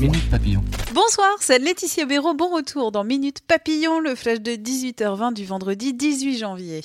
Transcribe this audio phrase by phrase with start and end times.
[0.00, 0.62] Minute Papillon.
[0.94, 2.34] Bonsoir, c'est Laetitia Béraud.
[2.34, 6.82] Bon retour dans Minute Papillon, le flash de 18h20 du vendredi 18 janvier.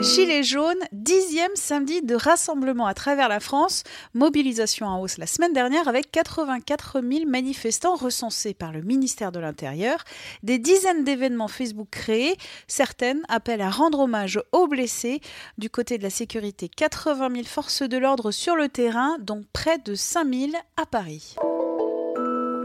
[0.00, 3.82] Gilets jaunes, dixième samedi de rassemblement à travers la France,
[4.12, 9.40] mobilisation en hausse la semaine dernière avec 84 000 manifestants recensés par le ministère de
[9.40, 10.04] l'Intérieur,
[10.42, 15.20] des dizaines d'événements Facebook créés, certaines appellent à rendre hommage aux blessés.
[15.56, 19.78] Du côté de la sécurité, 80 000 forces de l'ordre sur le terrain, dont près
[19.78, 21.36] de 5 000 à Paris.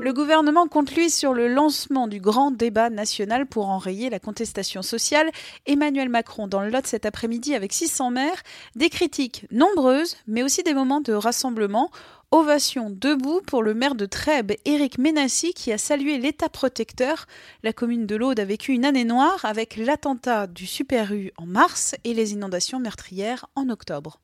[0.04, 4.82] Le gouvernement compte lui sur le lancement du grand débat national pour enrayer la contestation
[4.82, 5.30] sociale.
[5.68, 8.42] Emmanuel Macron dans le Lot cet après-midi avec 600 maires,
[8.76, 11.92] des critiques nombreuses, mais aussi des moments de rassemblement.
[12.32, 17.28] Ovation debout pour le maire de Trèbes, Éric Ménassi, qui a salué l'État protecteur.
[17.62, 21.46] La commune de l'Aude a vécu une année noire avec l'attentat du Super U en
[21.46, 24.20] mars et les inondations meurtrières en octobre.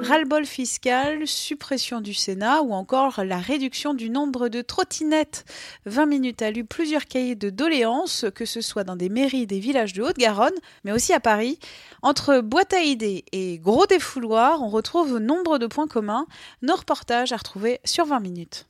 [0.00, 5.44] Ras-le-bol fiscal, suppression du Sénat ou encore la réduction du nombre de trottinettes.
[5.86, 9.58] 20 minutes a lu plusieurs cahiers de doléances, que ce soit dans des mairies des
[9.58, 10.54] villages de Haute-Garonne,
[10.84, 11.58] mais aussi à Paris.
[12.02, 16.26] Entre boîte à idées et gros défouloirs, on retrouve nombre de points communs.
[16.62, 18.66] Nos reportages à retrouver sur 20 minutes.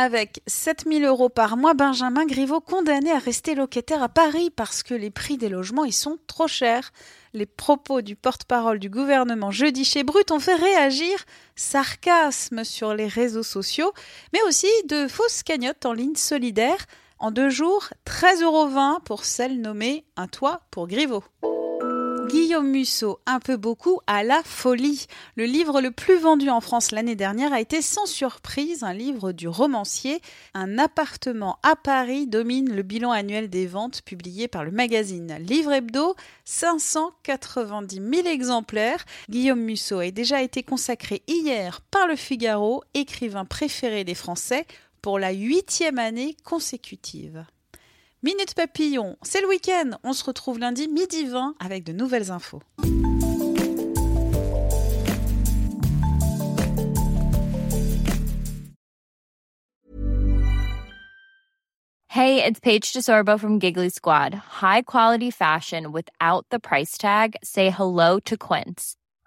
[0.00, 4.94] Avec 7000 euros par mois, Benjamin Griveaux condamné à rester locataire à Paris parce que
[4.94, 6.92] les prix des logements y sont trop chers.
[7.34, 11.24] Les propos du porte-parole du gouvernement jeudi chez Brut ont fait réagir
[11.56, 13.92] sarcasme sur les réseaux sociaux,
[14.32, 16.86] mais aussi de fausses cagnottes en ligne solidaire.
[17.18, 21.24] En deux jours, 13,20 euros pour celle nommée Un toit pour Griveaux.
[22.28, 25.06] Guillaume Musso, un peu beaucoup à la folie.
[25.36, 29.32] Le livre le plus vendu en France l'année dernière a été sans surprise un livre
[29.32, 30.20] du romancier.
[30.52, 35.72] Un appartement à Paris domine le bilan annuel des ventes publié par le magazine Livre
[35.72, 36.16] Hebdo.
[36.44, 39.06] 590 000 exemplaires.
[39.30, 44.66] Guillaume Musso a déjà été consacré hier par le Figaro, écrivain préféré des Français,
[45.00, 47.46] pour la huitième année consécutive.
[48.20, 49.90] Minute Papillon, c'est le week-end.
[50.02, 52.60] On se retrouve lundi midi 20 avec de nouvelles infos.
[62.08, 64.34] Hey, it's Paige DeSorbo from Giggly Squad.
[64.34, 67.36] High quality fashion without the price tag.
[67.44, 68.96] Say hello to Quince.